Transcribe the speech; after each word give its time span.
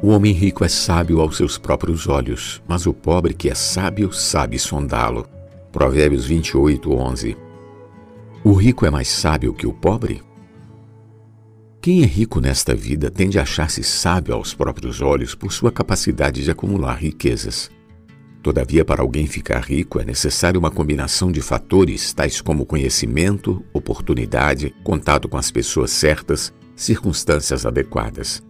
O 0.00 0.10
homem 0.10 0.32
rico 0.32 0.64
é 0.64 0.68
sábio 0.68 1.20
aos 1.20 1.36
seus 1.36 1.58
próprios 1.58 2.06
olhos, 2.06 2.62
mas 2.68 2.86
o 2.86 2.94
pobre 2.94 3.34
que 3.34 3.50
é 3.50 3.54
sábio 3.54 4.12
sabe 4.12 4.56
sondá-lo. 4.56 5.26
Provérbios 5.72 6.24
28, 6.24 6.92
11. 6.92 7.36
O 8.44 8.52
rico 8.52 8.86
é 8.86 8.90
mais 8.90 9.08
sábio 9.08 9.52
que 9.52 9.66
o 9.66 9.72
pobre? 9.72 10.22
Quem 11.82 12.04
é 12.04 12.06
rico 12.06 12.40
nesta 12.40 12.76
vida 12.76 13.10
tende 13.10 13.40
a 13.40 13.42
achar-se 13.42 13.82
sábio 13.82 14.34
aos 14.34 14.54
próprios 14.54 15.00
olhos 15.00 15.34
por 15.34 15.52
sua 15.52 15.72
capacidade 15.72 16.44
de 16.44 16.50
acumular 16.50 16.94
riquezas. 16.94 17.68
Todavia, 18.40 18.84
para 18.84 19.02
alguém 19.02 19.26
ficar 19.26 19.64
rico 19.64 19.98
é 19.98 20.04
necessária 20.04 20.60
uma 20.60 20.70
combinação 20.70 21.32
de 21.32 21.40
fatores 21.40 22.12
tais 22.12 22.40
como 22.40 22.64
conhecimento, 22.64 23.64
oportunidade, 23.72 24.72
contato 24.84 25.28
com 25.28 25.36
as 25.36 25.50
pessoas 25.50 25.90
certas, 25.90 26.54
circunstâncias 26.76 27.66
adequadas. 27.66 28.46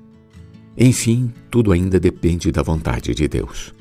Enfim, 0.80 1.32
tudo 1.50 1.72
ainda 1.72 1.98
depende 1.98 2.52
da 2.52 2.62
vontade 2.62 3.12
de 3.12 3.26
Deus. 3.26 3.74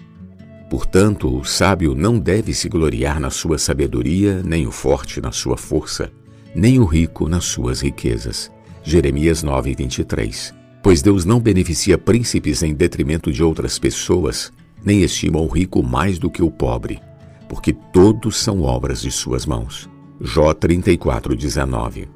Portanto, 0.67 1.33
o 1.33 1.45
sábio 1.45 1.93
não 1.93 2.17
deve 2.17 2.55
se 2.55 2.67
gloriar 2.67 3.19
na 3.19 3.29
sua 3.29 3.59
sabedoria, 3.59 4.41
nem 4.43 4.65
o 4.65 4.71
forte 4.71 5.21
na 5.21 5.31
sua 5.31 5.55
força, 5.55 6.11
nem 6.55 6.79
o 6.79 6.85
rico 6.85 7.29
nas 7.29 7.45
suas 7.45 7.81
riquezas. 7.81 8.51
Jeremias 8.83 9.43
9, 9.43 9.75
23. 9.75 10.55
Pois 10.81 11.03
Deus 11.03 11.23
não 11.23 11.39
beneficia 11.39 11.99
príncipes 11.99 12.63
em 12.63 12.73
detrimento 12.73 13.31
de 13.31 13.43
outras 13.43 13.77
pessoas, 13.77 14.51
nem 14.83 15.03
estima 15.03 15.39
o 15.39 15.47
rico 15.47 15.83
mais 15.83 16.17
do 16.17 16.31
que 16.31 16.41
o 16.41 16.49
pobre, 16.49 16.99
porque 17.47 17.73
todos 17.93 18.37
são 18.37 18.63
obras 18.63 19.01
de 19.01 19.11
suas 19.11 19.45
mãos. 19.45 19.87
Jó 20.19 20.51
34, 20.51 21.35
19. 21.35 22.09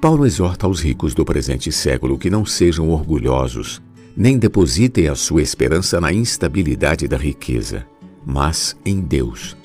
Paulo 0.00 0.24
exorta 0.24 0.64
aos 0.64 0.80
ricos 0.80 1.12
do 1.12 1.24
presente 1.24 1.72
século 1.72 2.16
que 2.16 2.30
não 2.30 2.46
sejam 2.46 2.88
orgulhosos, 2.90 3.82
nem 4.16 4.38
depositem 4.38 5.08
a 5.08 5.16
sua 5.16 5.42
esperança 5.42 6.00
na 6.00 6.12
instabilidade 6.12 7.08
da 7.08 7.16
riqueza, 7.16 7.84
mas 8.24 8.76
em 8.84 9.00
Deus, 9.00 9.56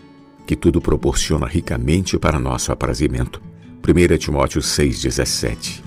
que 0.47 0.55
tudo 0.55 0.81
proporciona 0.81 1.45
ricamente 1.45 2.17
para 2.17 2.39
nosso 2.39 2.71
aprazimento. 2.71 3.39
1 3.87 4.17
Timóteo 4.17 4.59
6,17 4.59 5.83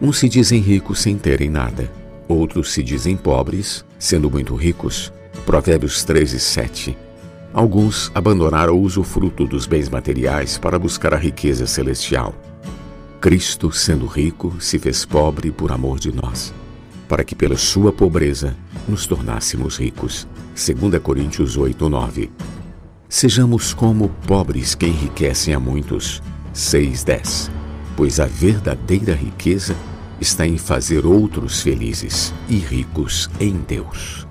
Uns 0.00 0.18
se 0.18 0.28
dizem 0.28 0.60
ricos 0.60 1.00
sem 1.00 1.18
terem 1.18 1.50
nada, 1.50 1.92
outros 2.26 2.72
se 2.72 2.82
dizem 2.82 3.14
pobres, 3.14 3.84
sendo 3.98 4.30
muito 4.30 4.54
ricos. 4.54 5.12
Provérbios 5.44 6.02
13, 6.02 6.40
7 6.40 6.96
Alguns 7.52 8.10
abandonaram 8.14 8.74
o 8.74 8.80
usufruto 8.80 9.46
dos 9.46 9.66
bens 9.66 9.88
materiais 9.90 10.56
para 10.56 10.78
buscar 10.78 11.12
a 11.12 11.18
riqueza 11.18 11.66
celestial. 11.66 12.34
Cristo, 13.20 13.72
sendo 13.72 14.06
rico, 14.06 14.54
se 14.60 14.78
fez 14.78 15.04
pobre 15.04 15.50
por 15.50 15.72
amor 15.72 15.98
de 15.98 16.14
nós, 16.14 16.52
para 17.08 17.24
que 17.24 17.34
pela 17.34 17.56
sua 17.56 17.92
pobreza 17.92 18.56
nos 18.86 19.06
tornássemos 19.06 19.78
ricos. 19.78 20.28
2 20.54 21.00
Coríntios 21.02 21.56
8, 21.56 21.88
9. 21.88 22.30
Sejamos 23.08 23.72
como 23.72 24.08
pobres 24.26 24.74
que 24.74 24.86
enriquecem 24.86 25.54
a 25.54 25.60
muitos. 25.60 26.22
6:10. 26.52 27.50
Pois 27.96 28.20
a 28.20 28.26
verdadeira 28.26 29.14
riqueza 29.14 29.74
está 30.20 30.46
em 30.46 30.58
fazer 30.58 31.06
outros 31.06 31.60
felizes 31.60 32.34
e 32.48 32.56
ricos 32.56 33.30
em 33.40 33.52
Deus. 33.52 34.26